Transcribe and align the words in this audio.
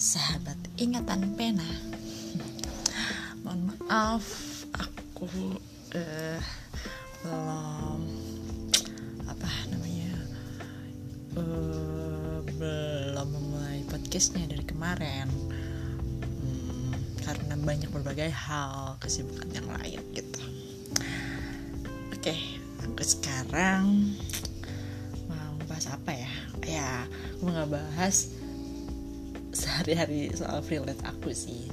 sahabat 0.00 0.56
ingatan 0.80 1.36
pena. 1.36 1.68
Mohon 3.44 3.68
maaf 3.68 4.24
aku 4.72 5.60
uh, 5.92 6.40
belum 7.20 8.00
apa 9.28 9.50
namanya 9.68 10.16
uh, 11.36 12.40
belum 12.48 13.28
memulai 13.28 13.84
podcastnya 13.92 14.48
dari 14.48 14.64
kemarin. 14.64 15.28
Hmm, 16.16 16.96
karena 17.20 17.60
banyak 17.60 17.92
berbagai 17.92 18.32
hal 18.32 18.96
kesibukan 19.04 19.52
yang 19.52 19.68
lain 19.68 20.00
gitu. 20.16 20.40
Oke 22.08 22.32
okay, 22.32 22.40
aku 22.88 23.04
sekarang 23.04 24.16
mau 25.28 25.60
bahas 25.68 25.92
apa 25.92 26.16
ya? 26.16 26.32
Ya 26.64 27.04
aku 27.36 27.52
nggak 27.52 27.68
bahas 27.68 28.32
sehari-hari 29.52 30.30
soal 30.34 30.62
freelance 30.62 31.02
aku 31.06 31.34
sih. 31.34 31.70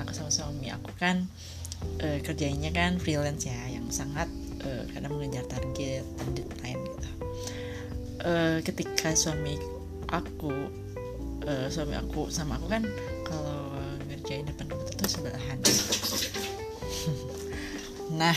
Aku 0.00 0.14
sama 0.14 0.30
suami 0.30 0.70
aku 0.70 0.90
kan 0.96 1.26
uh, 2.02 2.18
kerjanya 2.22 2.70
kan 2.70 2.96
freelance 3.02 3.46
ya 3.48 3.58
yang 3.72 3.86
sangat 3.90 4.28
uh, 4.62 4.84
kadang 4.94 5.16
mengejar 5.16 5.44
target 5.46 6.04
dan 6.18 6.28
deadline 6.34 6.80
gitu. 6.84 7.10
Uh, 8.18 8.58
ketika 8.66 9.14
suami 9.14 9.54
aku 10.10 10.52
uh, 11.46 11.66
suami 11.70 11.94
aku 11.94 12.32
sama 12.32 12.58
aku 12.58 12.66
kan 12.70 12.82
kalau 13.26 13.74
ngerjain 14.08 14.46
depan 14.46 14.66
komputer 14.70 14.94
itu 14.96 15.06
sebelahan. 15.06 15.58
Nah 18.08 18.32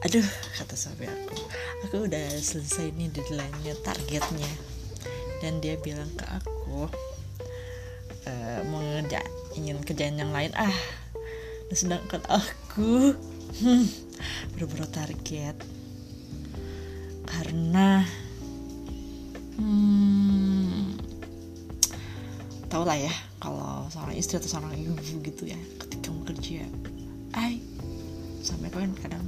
aduh 0.00 0.24
kata 0.56 0.74
suami 0.80 1.04
aku 1.04 1.36
aku 1.84 1.96
udah 2.08 2.26
selesai 2.40 2.92
nih 2.96 3.12
deadline-nya 3.12 3.74
targetnya. 3.84 4.52
Dan 5.40 5.64
dia 5.64 5.80
bilang 5.80 6.08
ke 6.16 6.24
aku 6.28 6.88
e, 8.28 8.32
mau 8.68 8.84
ngerja 8.84 9.24
ingin 9.56 9.80
kerjaan 9.80 10.20
yang 10.20 10.32
lain. 10.32 10.52
Ah 10.56 10.72
dan 11.70 11.76
sedangkan 11.76 12.22
aku 12.28 13.14
hmm, 13.62 13.84
buru-buru 14.56 14.84
target. 14.90 15.56
Karena 17.24 18.04
hmm, 19.56 20.96
tau 22.70 22.84
lah 22.84 22.96
ya 22.96 23.14
kalau 23.40 23.88
seorang 23.88 24.14
istri 24.14 24.36
atau 24.36 24.46
seorang 24.46 24.76
ibu 24.76 24.94
gitu 25.24 25.48
ya 25.48 25.58
ketika 25.82 26.12
mau 26.12 26.22
kerja 26.22 26.62
ay 27.34 27.58
sampai 28.44 28.68
kan 28.70 28.92
kadang 29.00 29.24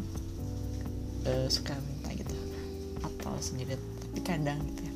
uh, 1.27 1.47
suka 1.51 1.75
minta 1.79 2.11
gitu. 2.15 2.37
Atau 3.03 3.35
sendiri 3.39 3.79
tapi 3.79 4.21
kadang 4.23 4.59
gitu 4.73 4.83
ya. 4.87 4.93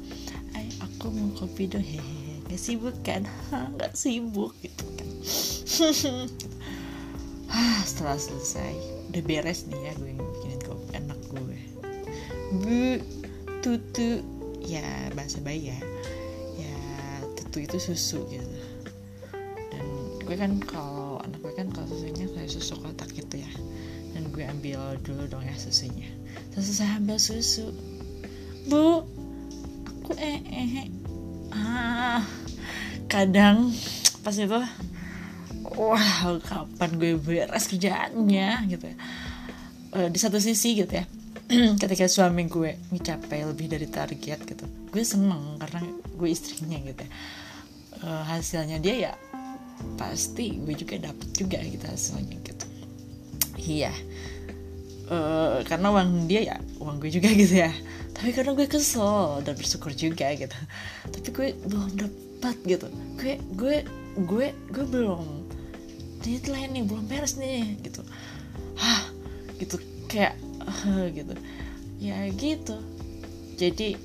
Ay 0.59 0.67
aku 0.83 1.11
mau 1.13 1.31
kopi 1.37 1.71
dong. 1.71 1.85
Hehehe 1.85 2.43
gak 2.47 2.61
sibuk 2.61 2.97
kan? 3.03 3.27
Nggak 3.51 3.93
sibuk 3.95 4.55
gitu 4.63 4.85
kan. 4.95 5.09
Setelah 7.89 8.19
selesai 8.19 8.75
udah 9.15 9.23
beres 9.23 9.65
nih 9.71 9.81
ya 9.81 9.93
gue 9.97 10.13
bikinin 10.13 10.61
kopi 10.67 10.87
anak 10.99 11.21
gue. 11.31 11.59
Bu 12.63 12.81
tutu. 13.63 14.23
Ya 14.67 14.83
bahasa 15.15 15.39
bayi 15.47 15.71
ya. 15.71 15.79
Ya 16.59 16.79
tutu 17.39 17.63
itu 17.63 17.79
susu 17.79 18.27
gitu. 18.27 18.59
Dan 19.71 19.87
gue 20.27 20.37
kan 20.37 20.59
kalau 20.67 21.23
anak 21.23 21.39
gue 21.39 21.55
kan 21.55 21.71
kalau 21.71 21.87
susunya 21.87 22.27
kayak 22.35 22.51
susu 22.51 22.75
kotak 22.83 23.11
gitu 23.15 23.41
ya 23.41 23.51
dan 24.17 24.33
gue 24.33 24.45
ambil 24.49 24.97
dulu 25.05 25.29
dong 25.29 25.45
ya 25.45 25.53
susunya. 25.61 26.09
Saya 26.57 26.97
ambil 26.97 27.21
susu. 27.21 27.69
Bu 28.65 29.05
aku 29.85 30.17
eh 30.17 30.41
eh 30.41 30.89
ah 31.53 32.25
kadang 33.13 33.77
pas 34.25 34.33
itu 34.33 34.57
wah 35.77 36.41
kapan 36.41 36.91
gue 36.97 37.21
beres 37.21 37.69
kerjaannya 37.69 38.73
gitu 38.73 38.85
ya. 38.89 38.97
Uh, 39.93 40.09
di 40.09 40.17
satu 40.17 40.41
sisi 40.41 40.81
gitu 40.81 40.97
ya. 40.97 41.05
Ketika 41.83 42.09
suami 42.09 42.49
gue 42.49 42.81
mencapai 42.89 43.45
lebih 43.45 43.69
dari 43.69 43.87
target 43.87 44.41
gitu 44.49 44.65
gue 44.65 45.05
seneng 45.05 45.61
karena 45.61 45.85
gue 46.17 46.29
istrinya 46.33 46.81
gitu 46.81 47.05
ya. 47.05 47.13
Uh, 48.01 48.25
hasilnya 48.33 48.81
dia 48.81 49.13
ya 49.13 49.13
pasti 50.01 50.57
gue 50.57 50.75
juga 50.77 50.97
dapet 51.01 51.29
juga 51.37 51.61
gitu 51.61 51.85
hasilnya 51.85 52.37
gitu 52.45 52.66
iya. 53.67 53.93
Uh, 55.07 55.63
karena 55.63 55.95
uang 55.95 56.27
dia 56.27 56.43
ya 56.43 56.57
uang 56.83 56.99
gue 56.99 57.11
juga 57.11 57.31
gitu 57.41 57.63
ya. 57.63 57.71
Tapi 58.17 58.33
karena 58.33 58.57
gue 58.57 58.67
kesel 58.67 59.45
dan 59.45 59.55
bersyukur 59.55 59.93
juga 59.93 60.33
gitu. 60.33 60.57
Tapi 61.11 61.29
gue 61.31 61.49
belum 61.69 61.91
dapat 61.99 62.57
gitu. 62.65 62.87
Gue 63.19 63.39
gue 63.55 63.77
gue 64.17 64.47
gue 64.73 64.85
belum 64.89 65.47
deadline 66.25 66.73
nih 66.75 66.85
belum 66.89 67.05
beres 67.07 67.37
nih 67.37 67.77
gitu. 67.85 68.03
Hah 68.81 69.13
gitu 69.61 69.77
kayak 70.09 70.35
uh, 70.65 71.07
gitu. 71.13 71.35
Ya 72.01 72.27
gitu. 72.33 72.81
Jadi 73.57 73.97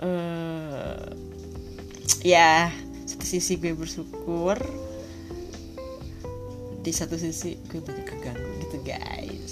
uh, 0.00 0.98
ya 2.24 2.72
satu 3.06 3.22
sisi 3.22 3.60
gue 3.60 3.76
bersyukur 3.76 4.58
di 6.86 6.94
satu 6.94 7.18
sisi 7.18 7.58
gue 7.66 7.82
banyak 7.82 8.06
keganggu 8.06 8.46
gitu 8.62 8.78
guys. 8.86 9.50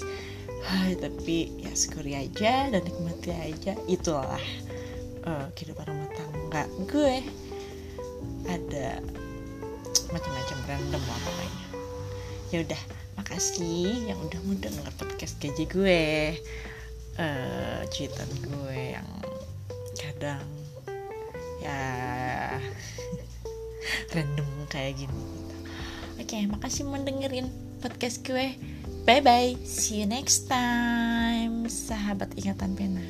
Hai, 0.63 0.95
tapi 0.95 1.51
ya 1.59 1.75
syukuri 1.75 2.15
aja 2.15 2.71
dan 2.71 2.79
nikmati 2.79 3.35
aja. 3.35 3.75
Itulah 3.91 4.39
uh, 5.27 5.51
kehidupan 5.51 5.83
rumah 5.83 6.07
tangga 6.15 6.63
gue. 6.87 7.27
Ada 8.47 9.03
macam-macam 10.15 10.57
random 10.63 11.03
lah 11.03 11.19
pokoknya. 11.27 11.67
Ya 12.55 12.57
udah 12.63 12.81
makasih 13.19 14.07
yang 14.07 14.19
udah 14.23 14.39
mau 14.47 14.55
denger 14.55 14.87
podcast 14.95 15.35
gaji 15.43 15.67
gue. 15.67 16.03
Uh, 17.19 17.83
cuitan 17.91 18.31
gue 18.47 18.95
yang 18.95 19.09
kadang 19.99 20.47
ya 21.59 21.83
random 24.15 24.47
kayak 24.71 25.03
gini 25.03 25.44
Oke, 26.15 26.37
makasih 26.47 26.87
mendengerin 26.87 27.51
podcast 27.83 28.23
gue. 28.23 28.55
Bye 29.05 29.21
bye. 29.21 29.53
See 29.61 30.01
you 30.01 30.07
next 30.09 30.49
time. 30.49 31.69
Sahabat 31.69 32.33
ingatan 32.39 32.73
pena. 32.73 33.05